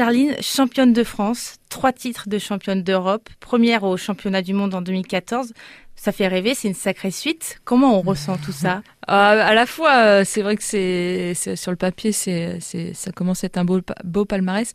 Charline, 0.00 0.34
championne 0.40 0.94
de 0.94 1.04
France, 1.04 1.56
trois 1.68 1.92
titres 1.92 2.26
de 2.26 2.38
championne 2.38 2.82
d'Europe, 2.82 3.28
première 3.38 3.82
au 3.82 3.98
championnat 3.98 4.40
du 4.40 4.54
monde 4.54 4.74
en 4.74 4.80
2014. 4.80 5.52
Ça 5.94 6.10
fait 6.10 6.26
rêver, 6.26 6.54
c'est 6.54 6.68
une 6.68 6.74
sacrée 6.74 7.10
suite. 7.10 7.60
Comment 7.66 7.98
on 7.98 8.00
ressent 8.00 8.38
tout 8.38 8.50
ça? 8.50 8.78
Euh, 9.10 9.12
À 9.12 9.52
la 9.52 9.66
fois, 9.66 9.92
euh, 9.96 10.22
c'est 10.24 10.40
vrai 10.40 10.56
que 10.56 10.62
c'est 10.62 11.34
sur 11.54 11.70
le 11.70 11.76
papier, 11.76 12.12
c'est 12.12 12.60
ça 12.94 13.12
commence 13.12 13.44
à 13.44 13.48
être 13.48 13.58
un 13.58 13.66
beau 13.66 14.24
palmarès 14.24 14.72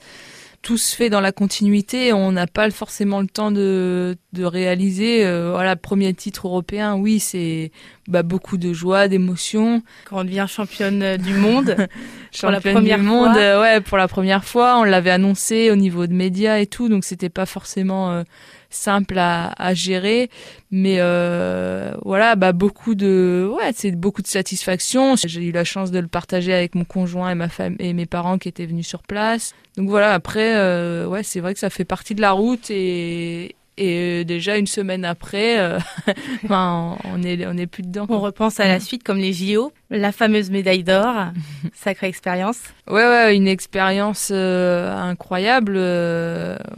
tout 0.65 0.79
se 0.79 0.95
fait 0.95 1.11
dans 1.11 1.21
la 1.21 1.31
continuité. 1.31 2.11
On 2.11 2.31
n'a 2.31 2.47
pas 2.47 2.71
forcément 2.71 3.21
le 3.21 3.27
temps 3.27 3.51
de, 3.51 4.17
de 4.33 4.43
réaliser. 4.43 5.23
Euh, 5.23 5.51
voilà, 5.51 5.75
premier 5.75 6.11
titre 6.15 6.47
européen, 6.47 6.95
oui, 6.95 7.19
c'est 7.19 7.71
bah, 8.07 8.23
beaucoup 8.23 8.57
de 8.57 8.73
joie, 8.73 9.07
d'émotion. 9.07 9.83
Quand 10.09 10.21
on 10.21 10.23
devient 10.23 10.47
championne 10.49 11.17
du 11.17 11.35
monde, 11.35 11.75
pour 12.39 12.49
la 12.49 12.59
première 12.59 12.97
du 12.97 13.03
monde, 13.03 13.33
fois. 13.35 13.61
ouais, 13.61 13.79
pour 13.79 13.99
la 13.99 14.07
première 14.07 14.43
fois, 14.43 14.79
on 14.79 14.83
l'avait 14.83 15.11
annoncé 15.11 15.69
au 15.69 15.75
niveau 15.75 16.07
de 16.07 16.13
médias 16.13 16.57
et 16.57 16.65
tout, 16.65 16.89
donc 16.89 17.03
c'était 17.03 17.29
pas 17.29 17.45
forcément 17.45 18.11
euh, 18.11 18.23
simple 18.71 19.19
à, 19.19 19.53
à, 19.61 19.75
gérer, 19.75 20.31
mais 20.71 20.95
euh, 20.97 21.93
voilà, 22.03 22.35
bah 22.35 22.53
beaucoup 22.53 22.95
de, 22.95 23.47
ouais, 23.55 23.69
c'est 23.75 23.91
beaucoup 23.91 24.23
de 24.23 24.27
satisfaction. 24.27 25.15
J'ai 25.15 25.43
eu 25.43 25.51
la 25.51 25.63
chance 25.63 25.91
de 25.91 25.99
le 25.99 26.07
partager 26.07 26.55
avec 26.55 26.73
mon 26.73 26.85
conjoint 26.85 27.29
et 27.29 27.35
ma 27.35 27.49
femme 27.49 27.75
et 27.77 27.93
mes 27.93 28.07
parents 28.07 28.39
qui 28.39 28.47
étaient 28.47 28.65
venus 28.65 28.87
sur 28.87 29.03
place. 29.03 29.53
Donc 29.77 29.89
voilà, 29.89 30.13
après, 30.13 30.55
euh, 30.55 31.05
ouais, 31.07 31.23
c'est 31.23 31.39
vrai 31.39 31.53
que 31.53 31.59
ça 31.59 31.69
fait 31.69 31.85
partie 31.85 32.15
de 32.15 32.21
la 32.21 32.31
route 32.31 32.69
et 32.69 33.55
et 33.77 34.21
euh, 34.21 34.23
déjà 34.23 34.57
une 34.57 34.67
semaine 34.67 35.03
après, 35.03 35.59
euh, 35.59 35.79
enfin, 36.45 36.97
on 37.03 37.21
est 37.23 37.45
on 37.45 37.57
est 37.57 37.67
plus 37.67 37.83
dedans. 37.83 38.05
On 38.07 38.21
repense 38.21 38.59
à 38.59 38.67
la 38.67 38.79
suite 38.79 39.03
comme 39.03 39.17
les 39.17 39.33
JO, 39.33 39.73
la 39.89 40.11
fameuse 40.13 40.49
médaille 40.49 40.83
d'or, 40.83 41.25
sacrée 41.73 42.07
expérience. 42.07 42.59
Ouais 42.87 43.05
ouais, 43.05 43.35
une 43.35 43.47
expérience 43.47 44.29
euh, 44.31 44.95
incroyable. 44.95 45.73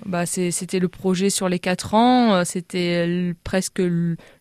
bah 0.06 0.26
c'était 0.26 0.80
le 0.80 0.88
projet 0.88 1.30
sur 1.30 1.50
les 1.50 1.60
quatre 1.60 1.94
ans, 1.94 2.44
c'était 2.46 3.34
presque 3.44 3.82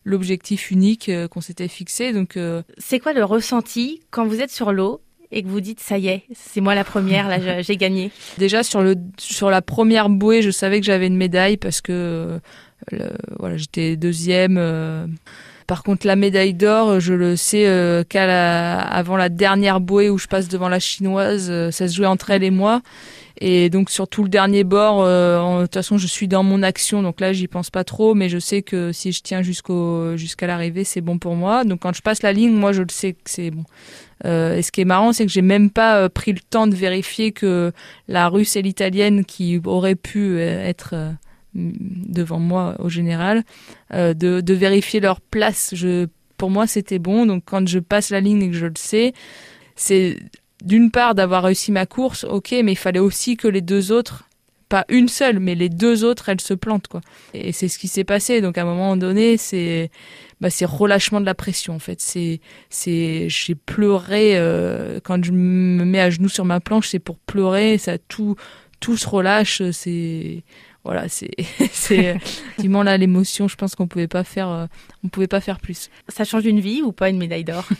l'objectif 0.03 0.71
unique 0.71 1.11
qu'on 1.29 1.41
s'était 1.41 1.67
fixé. 1.67 2.11
Donc 2.11 2.39
c'est 2.77 2.99
quoi 2.99 3.13
le 3.13 3.23
ressenti 3.23 4.01
quand 4.09 4.25
vous 4.25 4.41
êtes 4.41 4.51
sur 4.51 4.71
l'eau 4.71 5.01
et 5.31 5.43
que 5.43 5.47
vous 5.47 5.61
dites 5.61 5.79
ça 5.79 5.97
y 5.97 6.07
est, 6.07 6.23
c'est 6.33 6.61
moi 6.61 6.75
la 6.75 6.83
première, 6.83 7.27
là 7.27 7.61
j'ai 7.61 7.77
gagné 7.77 8.11
Déjà 8.37 8.63
sur 8.63 8.81
le 8.81 8.95
sur 9.17 9.49
la 9.49 9.61
première 9.61 10.09
bouée, 10.09 10.41
je 10.41 10.51
savais 10.51 10.79
que 10.79 10.85
j'avais 10.85 11.07
une 11.07 11.17
médaille 11.17 11.57
parce 11.57 11.81
que 11.81 12.39
voilà 13.39 13.57
j'étais 13.57 13.97
deuxième. 13.97 14.57
Euh. 14.57 15.07
Par 15.67 15.83
contre 15.83 16.07
la 16.07 16.15
médaille 16.15 16.53
d'or, 16.53 16.99
je 16.99 17.13
le 17.13 17.35
sais 17.35 17.67
euh, 17.67 18.03
qu'à 18.03 18.79
avant 18.79 19.17
la 19.17 19.29
dernière 19.29 19.79
bouée 19.81 20.09
où 20.09 20.17
je 20.17 20.27
passe 20.27 20.47
devant 20.47 20.69
la 20.69 20.79
chinoise, 20.79 21.49
euh, 21.49 21.71
ça 21.71 21.87
se 21.87 21.95
jouait 21.95 22.07
entre 22.07 22.31
elle 22.31 22.43
et 22.43 22.51
moi. 22.51 22.81
Et 23.39 23.69
donc 23.69 23.91
sur 23.91 24.07
tout 24.07 24.23
le 24.23 24.29
dernier 24.29 24.63
bord, 24.63 25.05
de 25.05 25.61
toute 25.61 25.73
façon 25.75 25.99
je 25.99 26.07
suis 26.07 26.27
dans 26.27 26.41
mon 26.41 26.63
action, 26.63 27.03
donc 27.03 27.21
là 27.21 27.33
j'y 27.33 27.47
pense 27.47 27.69
pas 27.69 27.83
trop, 27.83 28.15
mais 28.15 28.29
je 28.29 28.39
sais 28.39 28.63
que 28.63 28.91
si 28.91 29.11
je 29.11 29.21
tiens 29.21 29.43
jusqu'au 29.43 30.17
jusqu'à 30.17 30.47
l'arrivée, 30.47 30.83
c'est 30.83 31.01
bon 31.01 31.19
pour 31.19 31.35
moi. 31.35 31.63
Donc 31.63 31.81
quand 31.81 31.95
je 31.95 32.01
passe 32.01 32.23
la 32.23 32.33
ligne, 32.33 32.53
moi 32.53 32.71
je 32.71 32.81
le 32.81 32.89
sais 32.89 33.13
que 33.13 33.19
c'est 33.25 33.51
bon. 33.51 33.63
Euh, 34.25 34.55
et 34.55 34.61
ce 34.61 34.71
qui 34.71 34.81
est 34.81 34.85
marrant, 34.85 35.13
c'est 35.13 35.25
que 35.25 35.31
j'ai 35.31 35.41
même 35.41 35.69
pas 35.69 35.97
euh, 35.97 36.09
pris 36.09 36.33
le 36.33 36.39
temps 36.39 36.67
de 36.67 36.75
vérifier 36.75 37.31
que 37.31 37.71
la 38.07 38.29
russe 38.29 38.55
et 38.55 38.61
l'italienne 38.61 39.25
qui 39.25 39.61
auraient 39.65 39.95
pu 39.95 40.37
euh, 40.37 40.65
être 40.65 40.95
devant 41.57 42.39
moi 42.39 42.75
au 42.79 42.89
général, 42.89 43.43
de, 43.91 44.13
de, 44.13 44.53
vérifier 44.53 44.99
leur 44.99 45.19
place. 45.19 45.71
Je, 45.73 46.07
pour 46.37 46.49
moi, 46.49 46.67
c'était 46.67 46.99
bon. 46.99 47.25
Donc 47.25 47.43
quand 47.45 47.67
je 47.67 47.79
passe 47.79 48.11
la 48.11 48.21
ligne 48.21 48.43
et 48.43 48.49
que 48.49 48.55
je 48.55 48.67
le 48.67 48.73
sais, 48.77 49.13
c'est 49.75 50.17
d'une 50.63 50.91
part 50.91 51.15
d'avoir 51.15 51.43
réussi 51.43 51.71
ma 51.71 51.85
course, 51.85 52.23
ok, 52.23 52.55
mais 52.63 52.73
il 52.73 52.77
fallait 52.77 52.99
aussi 52.99 53.37
que 53.37 53.47
les 53.47 53.61
deux 53.61 53.91
autres 53.91 54.27
pas 54.69 54.85
une 54.89 55.07
seule, 55.07 55.39
mais 55.39 55.55
les 55.55 55.69
deux 55.69 56.03
autres, 56.03 56.29
elles 56.29 56.41
se 56.41 56.53
plantent, 56.53 56.87
quoi. 56.87 57.01
Et 57.33 57.51
c'est 57.51 57.67
ce 57.67 57.79
qui 57.79 57.87
s'est 57.87 58.03
passé. 58.03 58.41
Donc, 58.41 58.57
à 58.57 58.63
un 58.63 58.65
moment 58.65 58.97
donné, 58.97 59.37
c'est, 59.37 59.89
bah, 60.41 60.49
c'est 60.49 60.65
relâchement 60.65 61.21
de 61.21 61.25
la 61.25 61.35
pression, 61.35 61.75
en 61.75 61.79
fait. 61.79 62.01
C'est, 62.01 62.41
c'est, 62.69 63.29
j'ai 63.29 63.55
pleuré, 63.55 64.37
euh, 64.37 64.99
quand 65.03 65.23
je 65.23 65.31
me 65.31 65.85
mets 65.85 66.01
à 66.01 66.09
genoux 66.09 66.29
sur 66.29 66.45
ma 66.45 66.59
planche, 66.59 66.89
c'est 66.89 66.99
pour 66.99 67.17
pleurer, 67.17 67.77
ça 67.77 67.97
tout, 67.97 68.35
tout 68.79 68.97
se 68.97 69.07
relâche, 69.07 69.61
c'est, 69.71 70.43
voilà, 70.87 71.09
c'est 71.09 71.31
c'est 71.73 72.15
effectivement 72.15 72.81
là 72.81 72.97
l'émotion. 72.97 73.49
Je 73.49 73.57
pense 73.57 73.75
qu'on 73.75 73.87
pouvait 73.87 74.07
pas 74.07 74.23
faire, 74.23 74.47
euh, 74.47 74.65
on 75.03 75.09
pouvait 75.09 75.27
pas 75.27 75.41
faire 75.41 75.59
plus. 75.59 75.89
Ça 76.07 76.23
change 76.23 76.45
une 76.45 76.61
vie 76.61 76.81
ou 76.81 76.93
pas 76.93 77.09
une 77.09 77.17
médaille 77.17 77.43
d'or? 77.43 77.67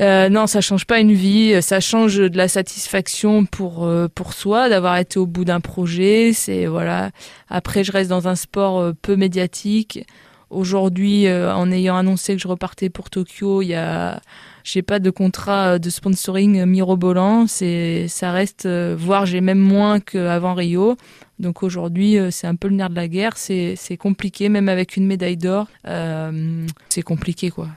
Euh, 0.00 0.28
Non, 0.28 0.46
ça 0.46 0.60
change 0.60 0.86
pas 0.86 0.98
une 0.98 1.12
vie. 1.12 1.62
Ça 1.62 1.78
change 1.78 2.16
de 2.16 2.36
la 2.36 2.48
satisfaction 2.48 3.44
pour 3.44 3.84
euh, 3.84 4.08
pour 4.12 4.32
soi 4.32 4.68
d'avoir 4.68 4.96
été 4.96 5.18
au 5.20 5.26
bout 5.26 5.44
d'un 5.44 5.60
projet. 5.60 6.32
C'est 6.32 6.66
voilà. 6.66 7.10
Après, 7.48 7.84
je 7.84 7.92
reste 7.92 8.10
dans 8.10 8.26
un 8.26 8.34
sport 8.34 8.80
euh, 8.80 8.92
peu 9.00 9.14
médiatique. 9.14 10.04
Aujourd'hui, 10.50 11.26
en 11.32 11.72
ayant 11.72 11.96
annoncé 11.96 12.34
que 12.36 12.42
je 12.42 12.46
repartais 12.46 12.90
pour 12.90 13.08
Tokyo, 13.08 13.62
il 13.62 13.68
y 13.68 13.74
a 13.74 14.20
j'ai 14.64 14.82
pas 14.82 14.98
de 14.98 15.08
contrat 15.08 15.78
de 15.78 15.88
sponsoring 15.88 16.66
mirobolant. 16.66 17.46
C'est 17.46 18.06
ça 18.08 18.32
reste, 18.32 18.68
voire 18.68 19.24
j'ai 19.24 19.40
même 19.40 19.58
moins 19.58 19.98
qu'avant 19.98 20.52
Rio. 20.52 20.98
Donc 21.42 21.64
aujourd'hui, 21.64 22.18
euh, 22.18 22.30
c'est 22.30 22.46
un 22.46 22.54
peu 22.54 22.68
le 22.68 22.76
nerf 22.76 22.88
de 22.88 22.94
la 22.94 23.08
guerre. 23.08 23.36
C'est 23.36 23.76
compliqué, 23.98 24.48
même 24.48 24.68
avec 24.68 24.96
une 24.96 25.06
médaille 25.06 25.36
d'or. 25.36 25.66
Euh, 25.88 26.66
c'est 26.88 27.02
compliqué, 27.02 27.50
quoi. 27.50 27.68